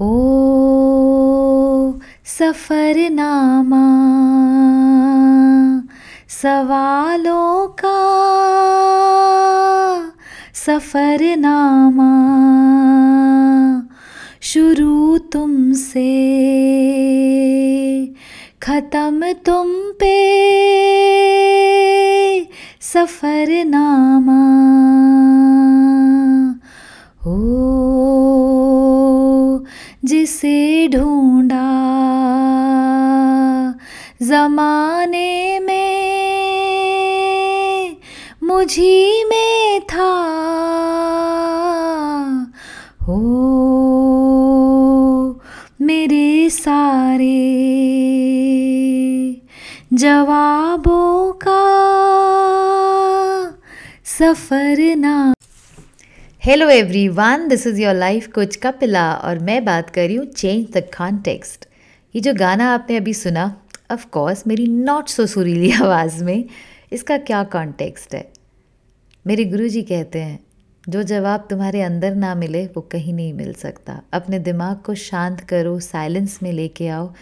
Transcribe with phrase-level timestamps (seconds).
[0.00, 1.92] ओ
[2.26, 3.82] सफ़रनामा
[6.28, 7.98] सवालों का
[10.54, 12.10] सफ़रनामा
[14.42, 16.10] शुरू तुमसे
[18.62, 20.16] ख़त्म तुम पे
[22.80, 24.42] सफ़रनामा।
[27.26, 27.53] हो
[30.04, 31.74] जिसे ढूंढा।
[34.22, 37.96] ज़माने में
[38.42, 40.12] मुझी में था।
[43.02, 43.20] हो
[45.80, 47.54] मेरे सारे
[49.92, 51.62] जवाबों का
[54.04, 55.33] सफ़रना
[56.46, 60.66] hello everyone this is your life coach Kapila और मैं बात कर रही हूँ चेंज
[60.72, 61.66] द कॉन्टेक्स्ट
[62.14, 66.44] ये जो गाना आपने अभी सुना ऑफ़ कोर्स मेरी नॉट सो सुरीली आवाज़ में,
[66.92, 68.32] इसका क्या कॉन्टेक्स्ट है?
[69.26, 70.40] मेरे गुरुजी कहते हैं,
[70.88, 75.40] जो जवाब तुम्हारे अंदर ना मिले, वो कहीं नहीं मिल सकता। अपने दिमाग को शांत
[75.40, 77.12] करो साइलेंस में लेके आओ।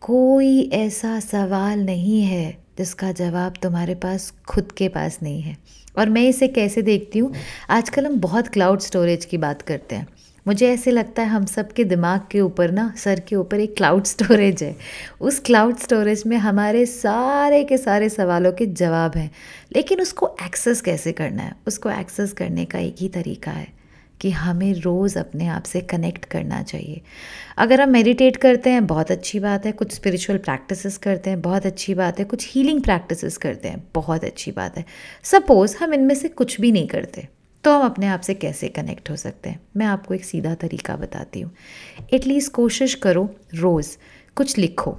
[0.00, 5.56] कोई ऐसा सवाल नहीं है। जिसका जवाब तुम्हारे पास खुद के पास नहीं है।
[5.98, 7.34] और मैं इसे कैसे देखती हूँ?
[7.70, 10.08] आजकल हम बहुत क्लाउड स्टोरेज की बात करते हैं।
[10.46, 13.76] मुझे ऐसे लगता है हम सब के दिमाग के ऊपर ना, सर के ऊपर एक
[13.76, 14.76] क्लाउड स्टोरेज है।
[15.20, 19.30] उस क्लाउड स्टोरेज में हमारे सारे के सारे सवालों के जवाब हैं।
[19.76, 21.52] लेकिन उसको एक्सेस कैसे करना है?
[21.66, 23.79] उसको एक्सेस करने का एक ही तरीका है।
[24.20, 27.00] कि हमें रोज़ अपने आप से कनेक्ट करना चाहिए।
[27.58, 31.66] अगर हम मेडिटेट करते हैं, बहुत अच्छी बात है। कुछ स्पिरिचुअल प्रैक्टिसेस करते हैं, बहुत
[31.66, 34.84] अच्छी बात है। कुछ हीलिंग प्रैक्टिसेस करते हैं, बहुत अच्छी बात है।
[35.22, 37.28] सपोज़ हम इनमें से कुछ भी नहीं करते
[37.64, 39.60] तो हम अपने आप से कैसे कनेक्ट हो सकते हैं?
[39.76, 41.52] मैं आपको एक सीधा तरीका बताती हूँ।
[42.12, 43.96] एटलीस्ट कोशिश करो रोज़
[44.34, 44.98] कुछ लिखो।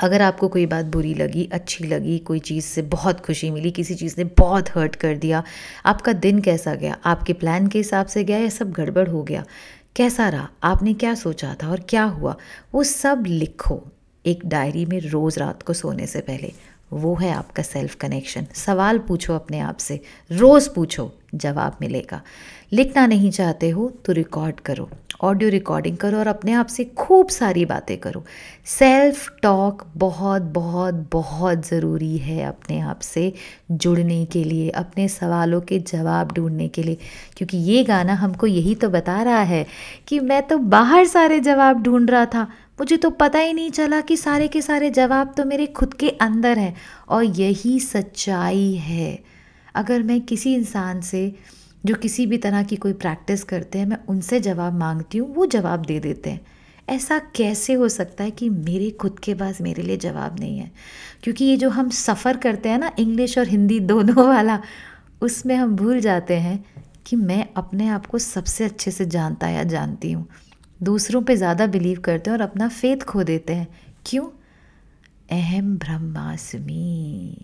[0.00, 3.94] अगर आपको कोई बात बुरी लगी, अच्छी लगी, कोई चीज़ से बहुत खुशी मिली, किसी
[3.94, 5.42] चीज़ ने बहुत हर्ट कर दिया,
[5.86, 6.98] आपका दिन कैसा गया?
[7.04, 9.44] आपके प्लान के हिसाब से गया या सब गड़बड़ हो गया?
[9.96, 10.48] कैसा रहा?
[10.62, 12.36] आपने क्या सोचा था और क्या हुआ?
[12.74, 13.84] वो सब लिखो।
[14.26, 16.52] एक डायरी में रोज़ रात को सोने से पहले।
[16.92, 20.00] वो है आपका सेल्फ कनेक्शन सवाल पूछो अपने आप से।
[20.32, 22.22] रोज़ पूछो, जवाब मिलेगा।
[22.72, 24.90] लिखना नहीं चाहते हो तो रिकॉर्ड करो।
[25.20, 28.24] ऑडियो रिकॉर्डिंग करो और अपने आप से खूब सारी बातें करो।
[28.66, 33.32] सेल्फ टॉक बहुत बहुत बहुत ज़रूरी है अपने आप से
[33.70, 36.98] जुड़ने के लिए, अपने सवालों के जवाब ढूँढने के लिए।
[37.36, 39.66] क्योंकि ये गाना हमको यही तो बता रहा है
[40.08, 42.42] कि मैं तो बाहर सारे जवाब ढूंढ रहा था।
[42.80, 46.08] मुझे तो पता ही नहीं चला कि सारे के सारे जवाब तो मेरे खुद के
[46.08, 46.74] अंदर हैं।
[47.08, 49.18] और यही सच्चाई है।
[49.74, 51.34] अगर मैं किसी इंसान से
[51.86, 55.46] जो किसी भी तरह की कोई प्रैक्टिस करते हैं, मैं उनसे जवाब मांगती हूँ, वो
[55.46, 56.40] जवाब दे देते हैं।
[56.88, 60.70] ऐसा कैसे हो सकता है कि मेरे खुद के पास मेरे लिए जवाब नहीं है?
[61.22, 64.60] क्योंकि ये जो हम सफ़र करते हैं ना, इंग्लिश और हिंदी दोनों वाला,
[65.22, 66.64] उसमें हम भूल जाते हैं
[67.06, 70.28] कि मैं अपने आप को सबसे अच्छे से जानता या जानती हूँ।
[70.82, 73.68] दूसरों पे ज़्यादा बिलीव करते हैं और अपना फेथ खो देते हैं।
[74.06, 74.26] क्यों?
[75.30, 77.36] अहम ब्रह्मास्मि,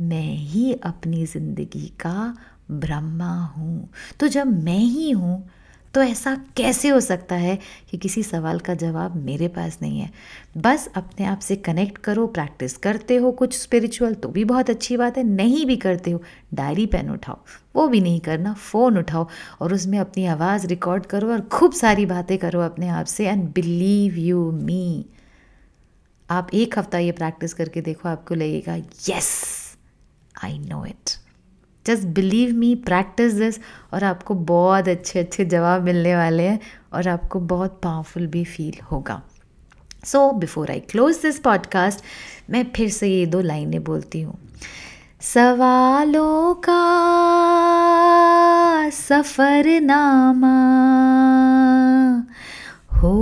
[0.00, 2.36] मैं ही अपनी ज़िंदगी का
[2.70, 3.88] ब्रह्मा हूँ।
[4.20, 5.48] तो जब मैं ही हूँ
[5.94, 7.58] तो ऐसा कैसे हो सकता है
[7.90, 10.10] कि किसी सवाल का जवाब मेरे पास नहीं है?
[10.56, 14.96] बस अपने आप से कनेक्ट करो प्रैक्टिस करते हो कुछ स्पिरिचुअल तो भी बहुत अच्छी
[14.96, 16.22] बात है, नहीं भी करते हो
[16.54, 17.38] डायरी पेन उठाओ।
[17.76, 19.26] वो भी नहीं करना फ़ोन उठाओ
[19.60, 23.42] और उसमें अपनी आवाज़ रिकॉर्ड करो और खूब सारी बातें करो अपने आप से एंड
[23.54, 25.06] बिलीव यू मी
[26.28, 28.76] आप एक हफ़्ता ये प्रैक्टिस करके देखो, आपको लगेगा
[29.08, 29.30] yes
[30.44, 31.18] I know it
[31.86, 33.58] just believe me practice this
[33.92, 36.60] और आपको बहुत अच्छे अच्छे जवाब मिलने वाले हैं
[36.92, 39.22] और आपको बहुत पावरफुल भी फील होगा।
[40.04, 42.00] So before I close this podcast
[42.50, 44.38] मैं फिर से ये दो लाइनें बोलती हूँ।
[45.20, 46.82] सवालों का
[48.90, 50.56] सफ़रनामा
[52.96, 53.16] हो,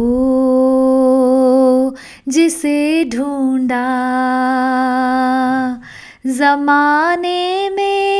[2.29, 3.87] जिसे ढूंढा
[6.27, 8.18] ज़माने में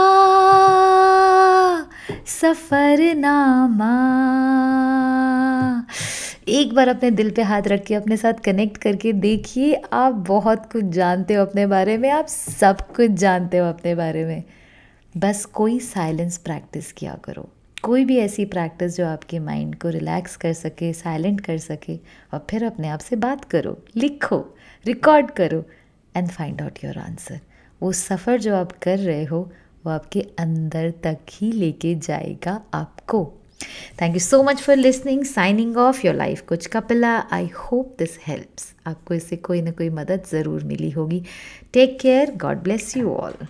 [2.28, 3.94] सफ़रनामा।
[6.48, 10.70] एक बार अपने दिल पे हाथ रख के, अपने साथ कनेक्ट करके देखिए, आप बहुत
[10.72, 14.44] कुछ जानते हो अपने बारे में, आप सब कुछ जानते हो अपने बारे में।
[15.16, 17.50] बस कोई साइलेंस प्रैक्टिस किया करो।
[17.84, 21.96] कोई भी ऐसी प्रैक्टिस जो आपके माइंड को रिलैक्स कर सके साइलेंट कर सके,
[22.34, 24.40] और फिर अपने आप से बात करो, लिखो
[24.86, 25.64] रिकॉर्ड करो
[26.16, 27.40] and find out your answer
[27.82, 29.40] वो सफ़र जो आप कर रहे हो,
[29.86, 33.26] वो आपके अंदर तक ही लेके जाएगा आपको।
[34.02, 37.18] Thank you so much for listening signing off your life coach Kapila.
[37.32, 41.24] I hope this helps आपको इससे कोई ना कोई मदद ज़रूर मिली होगी।
[41.74, 43.46] Take care God bless you all